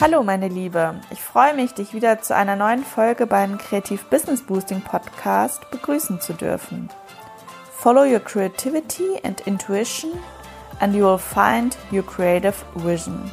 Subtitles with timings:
[0.00, 4.42] Hallo meine Liebe, ich freue mich, dich wieder zu einer neuen Folge beim Kreativ Business
[4.42, 6.88] Boosting Podcast begrüßen zu dürfen.
[7.78, 10.10] Follow your creativity and intuition
[10.80, 13.30] and you will find your creative vision.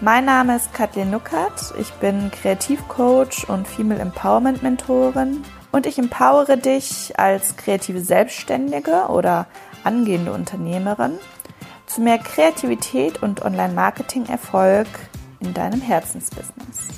[0.00, 5.42] Mein Name ist Kathleen Nuckert, ich bin Kreativcoach und Female Empowerment Mentorin.
[5.72, 9.46] Und ich empowere dich als kreative Selbstständige oder
[9.82, 11.18] angehende Unternehmerin
[11.86, 14.86] zu mehr Kreativität und Online-Marketing-Erfolg
[15.40, 16.88] in deinem Herzensbusiness.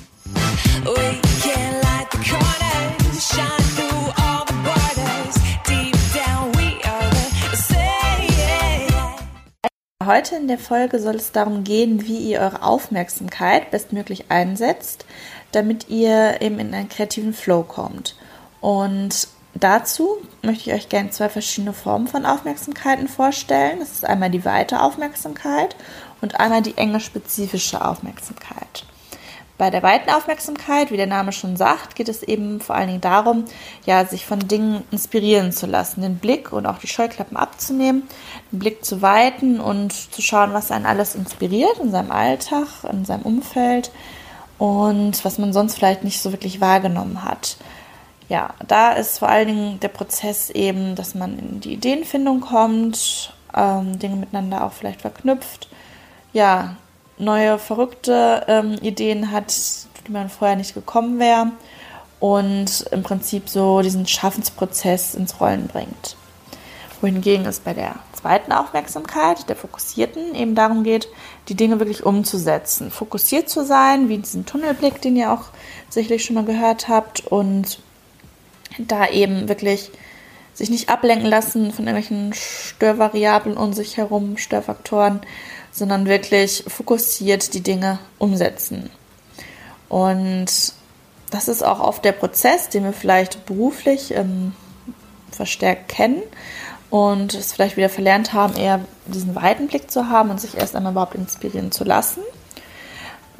[10.05, 15.05] Heute in der Folge soll es darum gehen, wie ihr eure Aufmerksamkeit bestmöglich einsetzt,
[15.51, 18.15] damit ihr eben in einen kreativen Flow kommt.
[18.61, 23.77] Und dazu möchte ich euch gerne zwei verschiedene Formen von Aufmerksamkeiten vorstellen.
[23.79, 25.75] Das ist einmal die weite Aufmerksamkeit
[26.19, 28.85] und einmal die enge spezifische Aufmerksamkeit.
[29.61, 33.01] Bei der weiten Aufmerksamkeit, wie der Name schon sagt, geht es eben vor allen Dingen
[33.01, 33.45] darum,
[33.85, 38.01] ja, sich von Dingen inspirieren zu lassen, den Blick und auch die Scheuklappen abzunehmen,
[38.51, 43.05] den Blick zu weiten und zu schauen, was einen alles inspiriert in seinem Alltag, in
[43.05, 43.91] seinem Umfeld
[44.57, 47.57] und was man sonst vielleicht nicht so wirklich wahrgenommen hat.
[48.29, 53.31] Ja, da ist vor allen Dingen der Prozess eben, dass man in die Ideenfindung kommt,
[53.55, 55.69] ähm, Dinge miteinander auch vielleicht verknüpft,
[56.33, 56.77] ja,
[57.21, 59.53] neue verrückte ähm, Ideen hat,
[60.07, 61.51] die man vorher nicht gekommen wäre
[62.19, 66.15] und im Prinzip so diesen Schaffensprozess ins Rollen bringt.
[67.01, 71.07] Wohingegen es bei der zweiten Aufmerksamkeit, der Fokussierten, eben darum geht,
[71.47, 72.91] die Dinge wirklich umzusetzen.
[72.91, 75.45] Fokussiert zu sein, wie diesen Tunnelblick, den ihr auch
[75.89, 77.79] sicherlich schon mal gehört habt und
[78.77, 79.91] da eben wirklich
[80.53, 85.21] sich nicht ablenken lassen von irgendwelchen Störvariablen um sich herum, Störfaktoren,
[85.71, 88.89] sondern wirklich fokussiert die Dinge umsetzen.
[89.89, 90.73] Und
[91.29, 94.53] das ist auch oft der Prozess, den wir vielleicht beruflich ähm,
[95.31, 96.21] verstärkt kennen
[96.89, 100.75] und es vielleicht wieder verlernt haben, eher diesen weiten Blick zu haben und sich erst
[100.75, 102.21] einmal überhaupt inspirieren zu lassen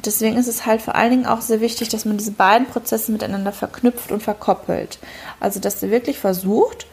[0.04, 3.12] deswegen ist es halt vor allen Dingen auch sehr wichtig, dass man diese beiden Prozesse
[3.12, 4.98] miteinander verknüpft und verkoppelt.
[5.40, 6.86] Also, dass ihr wirklich versucht,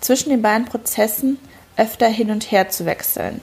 [0.00, 1.38] zwischen den beiden Prozessen
[1.76, 3.40] öfter hin und her zu wechseln.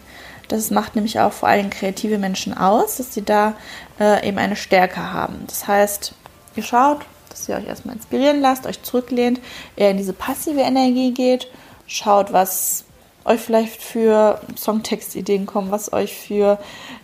[0.48, 3.56] Das macht nämlich auch vor allem kreative Menschen aus, dass sie da
[4.00, 5.44] äh, eben eine Stärke haben.
[5.48, 6.14] Das heißt,
[6.56, 9.40] ihr schaut, dass ihr euch erstmal inspirieren lasst, euch zurücklehnt,
[9.76, 11.48] eher in diese passive Energie geht,
[11.86, 12.86] schaut, was
[13.26, 16.60] euch vielleicht für Songtextideen kommen, was euch für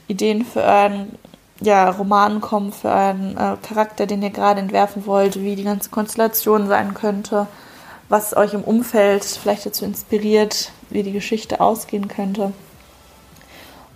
[0.08, 1.18] Ideen für euren
[1.60, 5.90] ja, Roman kommen für einen äh, Charakter, den ihr gerade entwerfen wollt, wie die ganze
[5.90, 7.48] Konstellation sein könnte,
[8.10, 12.54] was euch im Umfeld vielleicht dazu inspiriert, wie die Geschichte ausgehen könnte.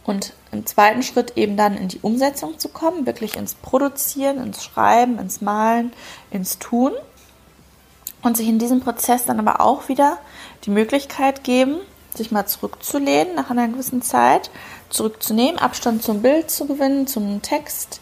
[0.03, 4.63] Und im zweiten Schritt eben dann in die Umsetzung zu kommen, wirklich ins Produzieren, ins
[4.63, 5.91] Schreiben, ins Malen,
[6.31, 6.93] ins Tun.
[8.23, 10.17] Und sich in diesem Prozess dann aber auch wieder
[10.63, 11.75] die Möglichkeit geben,
[12.15, 14.49] sich mal zurückzulehnen nach einer gewissen Zeit,
[14.89, 17.99] zurückzunehmen, Abstand zum Bild zu gewinnen, zum Text,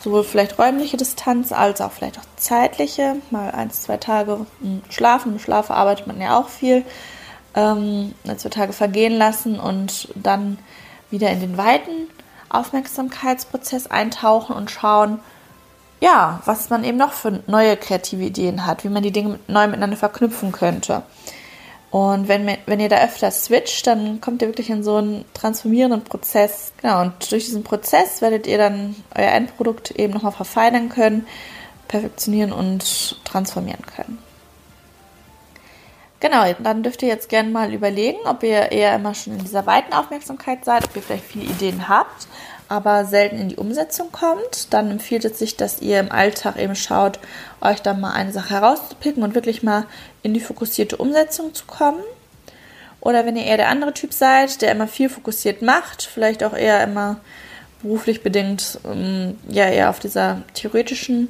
[0.00, 4.46] sowohl vielleicht räumliche Distanz als auch vielleicht auch zeitliche, mal ein, zwei Tage
[4.88, 5.32] schlafen.
[5.32, 6.84] Im Schlaf arbeitet man ja auch viel,
[7.54, 10.58] ähm, zwei Tage vergehen lassen und dann
[11.10, 12.08] wieder in den weiten
[12.48, 15.20] Aufmerksamkeitsprozess eintauchen und schauen,
[16.00, 19.66] ja, was man eben noch für neue kreative Ideen hat, wie man die Dinge neu
[19.66, 21.02] miteinander verknüpfen könnte.
[21.90, 26.04] Und wenn, wenn ihr da öfter switcht, dann kommt ihr wirklich in so einen transformierenden
[26.04, 26.72] Prozess.
[26.80, 31.26] Genau, und durch diesen Prozess werdet ihr dann euer Endprodukt eben nochmal verfeinern können,
[31.88, 34.18] perfektionieren und transformieren können.
[36.20, 39.64] Genau, dann dürft ihr jetzt gerne mal überlegen, ob ihr eher immer schon in dieser
[39.64, 42.28] weiten Aufmerksamkeit seid, ob ihr vielleicht viele Ideen habt,
[42.70, 44.72] aber selten in die Umsetzung kommt.
[44.72, 47.18] Dann empfiehlt es sich, dass ihr im Alltag eben schaut,
[47.60, 49.86] euch dann mal eine Sache herauszupicken und wirklich mal
[50.22, 52.00] in die fokussierte Umsetzung zu kommen.
[53.00, 56.56] Oder wenn ihr eher der andere Typ seid, der immer viel fokussiert macht, vielleicht auch
[56.56, 57.16] eher immer
[57.82, 61.28] beruflich bedingt, ähm, ja, eher auf dieser theoretischen,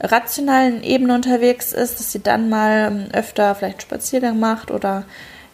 [0.00, 5.04] rationalen Ebene unterwegs ist, dass ihr dann mal ähm, öfter vielleicht Spaziergang macht oder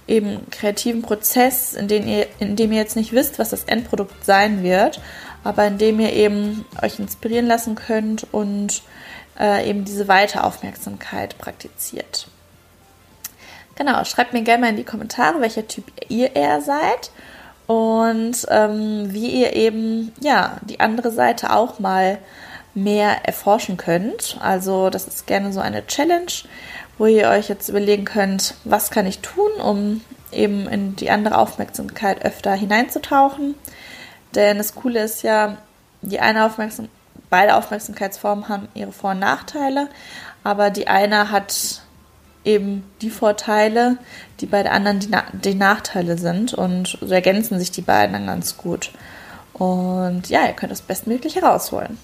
[0.06, 4.24] eben kreativen Prozess, in dem ihr, in dem ihr jetzt nicht wisst, was das Endprodukt
[4.24, 5.00] sein wird,
[5.42, 8.82] aber in dem ihr eben euch inspirieren lassen könnt und
[9.38, 12.28] äh, eben diese weite Aufmerksamkeit praktiziert.
[13.76, 17.10] Genau, schreibt mir gerne mal in die Kommentare, welcher Typ ihr eher seid
[17.66, 22.18] und ähm, wie ihr eben ja die andere Seite auch mal
[22.74, 24.36] mehr erforschen könnt.
[24.40, 26.32] Also das ist gerne so eine Challenge,
[26.98, 30.00] wo ihr euch jetzt überlegen könnt, was kann ich tun, um
[30.32, 33.54] eben in die andere Aufmerksamkeit öfter hineinzutauchen.
[34.34, 35.58] Denn das Coole ist ja,
[36.02, 36.88] die eine Aufmerksam
[37.30, 39.88] beide Aufmerksamkeitsformen haben ihre Vor- und Nachteile,
[40.44, 41.82] aber die eine hat
[42.44, 43.96] eben die Vorteile,
[44.40, 48.12] die bei der anderen die, Na die Nachteile sind und so ergänzen sich die beiden
[48.12, 48.92] dann ganz gut.
[49.52, 51.98] Und ja, ihr könnt das bestmöglich herausholen.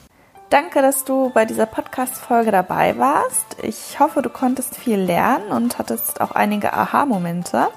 [0.50, 3.56] Danke, dass du bei dieser Podcast-Folge dabei warst.
[3.62, 7.68] Ich hoffe, du konntest viel lernen und hattest auch einige Aha-Momente.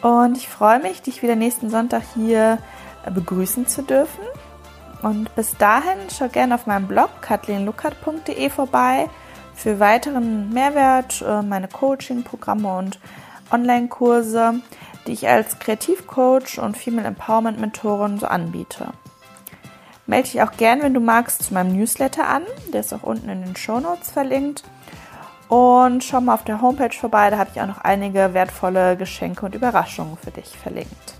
[0.00, 2.56] Und ich freue mich, dich wieder nächsten Sonntag hier
[3.04, 4.24] begrüßen zu dürfen.
[5.02, 9.10] Und bis dahin schau gerne auf meinem Blog kathleenluckert.de vorbei
[9.54, 12.98] für weiteren Mehrwert, äh, meine Coaching-Programme und
[13.52, 14.54] Online-Kurse,
[15.06, 18.88] die ich als Kreativcoach und Female Empowerment Mentorin so anbiete.
[20.06, 22.42] Melde dich auch gern, wenn du magst, zu meinem Newsletter an.
[22.72, 24.64] Der ist auch unten in den Show Notes verlinkt.
[25.48, 29.44] Und schau mal auf der Homepage vorbei, da habe ich auch noch einige wertvolle Geschenke
[29.46, 31.14] und Überraschungen für dich verlinkt.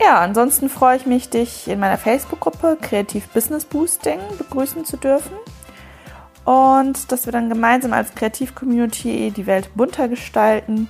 [0.00, 5.36] Ja, ansonsten freue ich mich, dich in meiner Facebook-Gruppe Kreativ Business Boosting begrüßen zu dürfen.
[6.44, 10.88] Und dass wir dann gemeinsam als Kreativ-Community die Welt bunter gestalten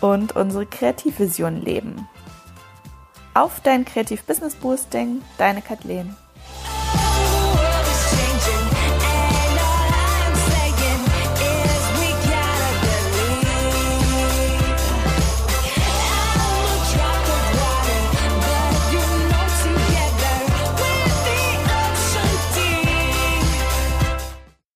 [0.00, 2.08] und unsere Kreativvision leben.
[3.32, 6.16] Auf dein Kreativ Business Boosting, deine Kathleen.